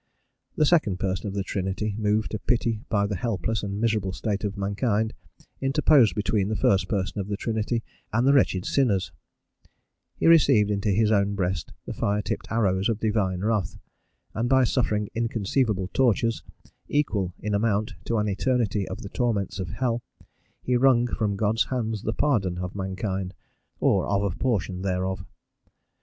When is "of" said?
1.27-1.35, 4.43-4.57, 7.19-7.27, 12.89-12.99, 18.87-19.03, 19.59-19.69, 22.57-22.73, 24.07-24.23